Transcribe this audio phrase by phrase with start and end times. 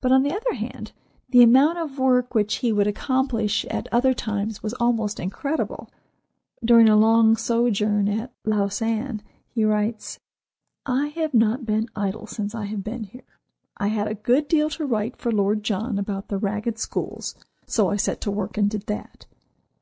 [0.00, 0.92] But, on the other hand,
[1.28, 5.90] the amount of work which he would accomplish at other times was almost incredible.
[6.64, 9.20] During a long sojourn at Lausanne
[9.50, 10.18] he writes:
[10.86, 13.38] "I have not been idle since I have been here.
[13.76, 17.34] I had a good deal to write for Lord John about the ragged schools;
[17.66, 19.26] so I set to work and did that.